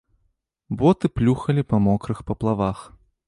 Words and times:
Боты 0.79 1.11
плюхалі 1.19 1.63
па 1.73 1.77
мокрых 1.87 2.25
паплавах. 2.31 2.83